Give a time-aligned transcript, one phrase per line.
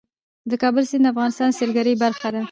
[0.49, 2.39] د کابل سیند د افغانستان د سیلګرۍ برخه ده.